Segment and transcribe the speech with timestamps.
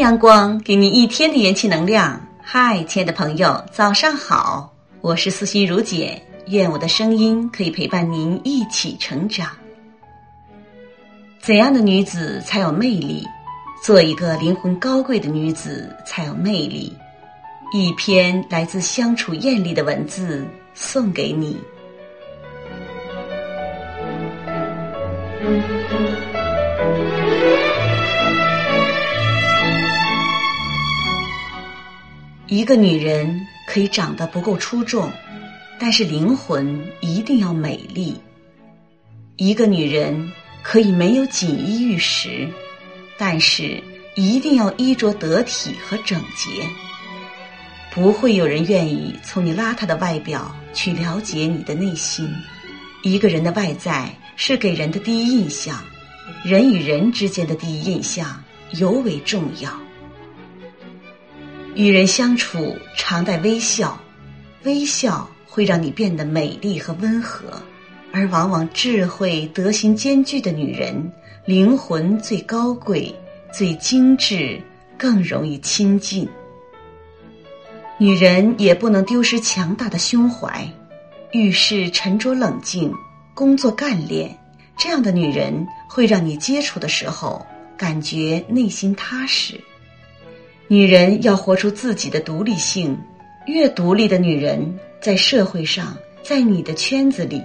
[0.00, 2.18] 阳光，给你一天的元气能量。
[2.42, 4.72] 嗨，亲爱的朋友，早上好！
[5.02, 9.50] 我是思心如姐，愿我的声音可以陪伴您一起成长。
[11.38, 13.26] 怎样的女子才有魅力？
[13.84, 16.96] 做一个灵魂高贵的女子才有魅力。
[17.74, 21.58] 一篇来自相处艳丽的文字送给你。
[32.50, 35.08] 一个女人可以长得不够出众，
[35.78, 38.16] 但是灵魂一定要美丽。
[39.36, 42.48] 一个女人可以没有锦衣玉食，
[43.16, 43.80] 但是
[44.16, 46.66] 一定要衣着得体和整洁。
[47.94, 52.28] 不会有人愿意从你邋遢的外表去了解你的内心。
[53.02, 55.80] 一个人的外在是给人的第一印象，
[56.42, 58.42] 人与人之间的第一印象
[58.72, 59.70] 尤为重要。
[61.74, 64.00] 与人相处，常带微笑，
[64.64, 67.62] 微笑会让你变得美丽和温和。
[68.12, 71.12] 而往往智慧、德行兼具的女人，
[71.44, 73.14] 灵魂最高贵、
[73.52, 74.60] 最精致，
[74.98, 76.28] 更容易亲近。
[77.98, 80.72] 女人也不能丢失强大的胸怀，
[81.30, 82.92] 遇事沉着冷静，
[83.32, 84.38] 工作干练。
[84.76, 89.60] 这样的女人会让你接触的时候感觉内心踏实。
[90.72, 92.96] 女人要活出自己的独立性，
[93.46, 97.42] 越独立的女人，在社会上，在你的圈子里，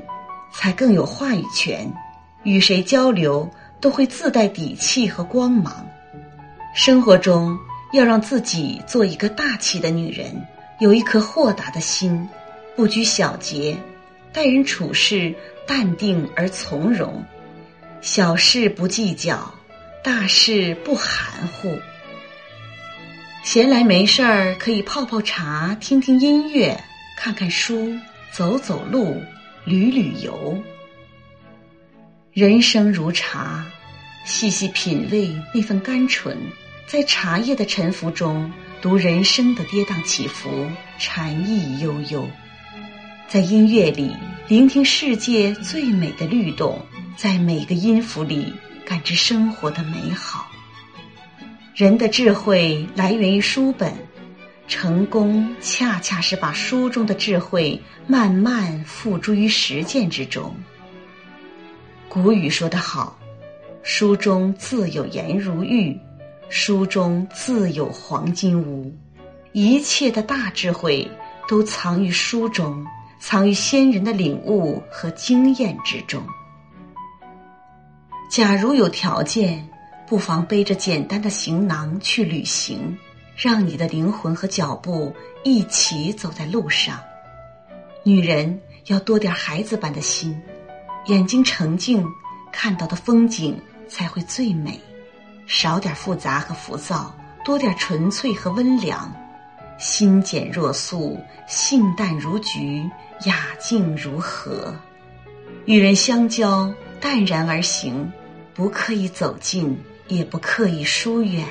[0.54, 1.92] 才更有话语权，
[2.44, 3.50] 与谁交流
[3.82, 5.84] 都会自带底气和光芒。
[6.76, 7.58] 生活中
[7.94, 10.40] 要让自己做一个大气的女人，
[10.78, 12.30] 有一颗豁达的心，
[12.76, 13.76] 不拘小节，
[14.32, 15.34] 待人处事
[15.66, 17.26] 淡定而从容，
[18.02, 19.52] 小事不计较，
[20.04, 21.76] 大事不含糊。
[23.46, 26.84] 闲来没事儿，可以泡泡茶，听听音乐，
[27.16, 27.96] 看看书，
[28.34, 29.22] 走走路，
[29.66, 30.60] 旅旅游。
[32.34, 33.64] 人生如茶，
[34.26, 36.36] 细细品味那份甘醇，
[36.88, 38.52] 在茶叶的沉浮中
[38.82, 40.68] 读人生的跌宕起伏，
[40.98, 42.28] 禅意悠悠。
[43.28, 44.12] 在音乐里
[44.48, 46.84] 聆听世界最美的律动，
[47.16, 48.52] 在每个音符里
[48.88, 50.48] 感知生活的美好。
[51.76, 53.94] 人的智慧来源于书本，
[54.66, 57.78] 成功恰恰是把书中的智慧
[58.08, 60.56] 慢慢付诸于实践之中。
[62.08, 63.20] 古语说得好
[63.84, 66.00] ：“书中自有颜如玉，
[66.48, 68.90] 书中自有黄金屋。”
[69.52, 71.06] 一切的大智慧
[71.46, 72.86] 都藏于书中，
[73.20, 76.24] 藏于先人的领悟和经验之中。
[78.32, 79.70] 假如有条件。
[80.08, 82.96] 不妨背着简单的行囊去旅行，
[83.36, 87.00] 让你的灵魂和脚步一起走在路上。
[88.04, 90.40] 女人要多点孩子般的心，
[91.08, 92.06] 眼睛澄净，
[92.52, 94.80] 看到的风景才会最美。
[95.48, 99.12] 少点复杂和浮躁，多点纯粹和温良。
[99.80, 102.90] 心简若素，性淡如菊，
[103.26, 104.74] 雅静如荷。
[105.66, 108.12] 与人相交，淡然而行，
[108.54, 109.78] 不刻意走近。
[110.08, 111.46] 也不刻意疏远，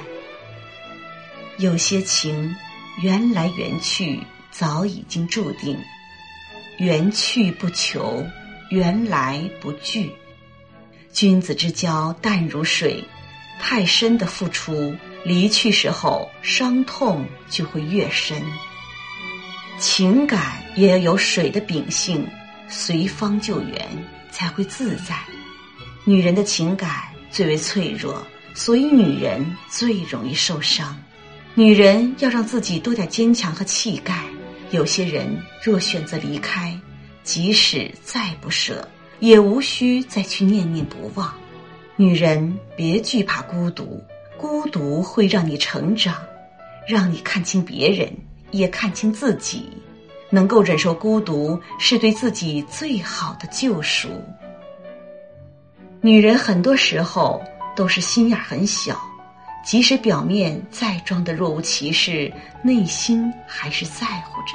[1.58, 2.54] 有些情
[3.02, 4.20] 缘来缘去，
[4.50, 5.78] 早已经注定。
[6.78, 8.24] 缘去不求，
[8.70, 10.12] 缘来不拒。
[11.12, 13.04] 君子之交淡如水，
[13.60, 14.94] 太深的付出，
[15.24, 18.42] 离去时候伤痛就会越深。
[19.78, 22.28] 情感也要有水的秉性，
[22.68, 23.88] 随方就圆
[24.30, 25.16] 才会自在。
[26.04, 26.90] 女人的情感
[27.30, 28.24] 最为脆弱。
[28.56, 30.96] 所以，女人最容易受伤。
[31.54, 34.22] 女人要让自己多点坚强和气概。
[34.70, 36.78] 有些人若选择离开，
[37.24, 41.34] 即使再不舍，也无需再去念念不忘。
[41.96, 44.00] 女人别惧怕孤独，
[44.36, 46.16] 孤独会让你成长，
[46.88, 48.12] 让你看清别人，
[48.52, 49.68] 也看清自己。
[50.30, 54.08] 能够忍受孤独，是对自己最好的救赎。
[56.00, 57.42] 女人很多时候。
[57.74, 59.00] 都是心眼很小，
[59.64, 62.32] 即使表面再装的若无其事，
[62.62, 64.54] 内心还是在乎着。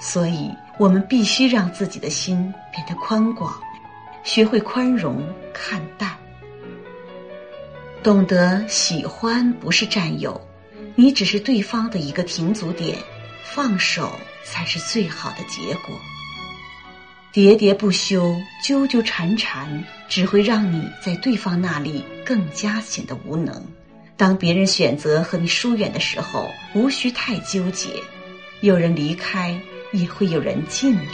[0.00, 3.52] 所以，我们必须让自己的心变得宽广，
[4.22, 5.22] 学会宽容
[5.52, 6.16] 看淡，
[8.02, 10.40] 懂得喜欢不是占有，
[10.94, 12.96] 你只是对方的一个停足点，
[13.42, 14.12] 放手
[14.44, 15.94] 才是最好的结果。
[17.32, 23.62] 喋喋不休，纠纠缠缠，只会让你在对方那里更加显得无能，
[24.16, 27.90] 当别人选择和你疏远的时候，无需太纠结。
[28.60, 29.60] 有人离开，
[29.92, 31.12] 也会有人进来。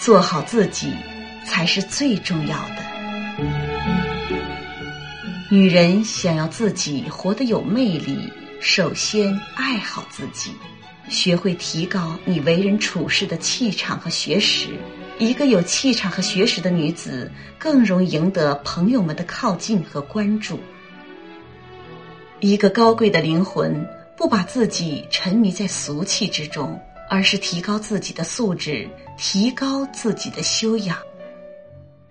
[0.00, 0.92] 做好自己，
[1.46, 2.76] 才是最重要的。
[5.50, 8.30] 女人想要自己活得有魅力，
[8.60, 10.50] 首先爱好自己，
[11.08, 14.68] 学会提高你为人处事的气场和学识。
[15.18, 20.60] 一个有气场和学识的女子，更容易赢得朋友们的靠近和关注。
[22.38, 23.84] 一个高贵的灵魂，
[24.16, 26.80] 不把自己沉迷在俗气之中，
[27.10, 30.96] 而是提高自己的素质，提高自己的修养。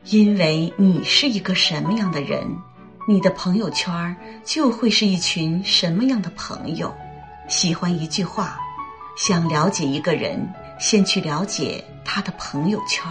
[0.04, 2.46] 因为你是一个什么样的人，
[3.08, 4.14] 你的朋友圈
[4.44, 6.94] 就会是一群什么样的朋友。
[7.48, 8.60] 喜欢一句话，
[9.18, 10.46] 想了解一个人，
[10.80, 13.04] 先去了解他的朋友圈。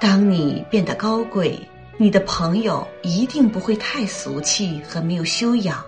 [0.00, 1.58] 当你变得高贵。
[2.00, 5.84] 你的朋友一定不会太俗气和没有修养。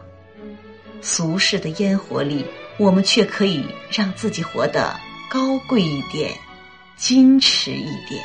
[1.00, 2.44] 俗世的烟火里，
[2.78, 4.92] 我们却可以让自己活得
[5.30, 6.32] 高贵一点，
[6.98, 8.20] 矜持一点。